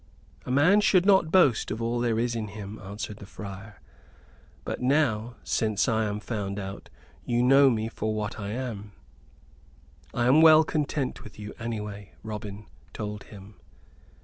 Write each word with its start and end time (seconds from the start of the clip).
"A 0.47 0.51
man 0.51 0.81
should 0.81 1.05
not 1.05 1.29
boast 1.31 1.69
of 1.69 1.79
all 1.79 1.99
there 1.99 2.17
is 2.17 2.35
in 2.35 2.47
him," 2.47 2.79
answered 2.79 3.17
the 3.17 3.27
friar. 3.27 3.79
"But 4.63 4.81
now, 4.81 5.35
since 5.43 5.87
I 5.87 6.05
am 6.05 6.19
found 6.19 6.57
out, 6.57 6.89
you 7.23 7.43
know 7.43 7.69
me 7.69 7.87
for 7.87 8.11
what 8.15 8.39
I 8.39 8.49
am." 8.49 8.93
"I 10.11 10.25
am 10.25 10.41
well 10.41 10.63
content 10.63 11.23
with 11.23 11.37
you, 11.37 11.53
anyway," 11.59 12.13
Robin 12.23 12.65
told 12.93 13.25
him. 13.25 13.59